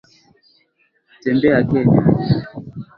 Tembea 1.21 1.59
Kenya. 1.69 1.99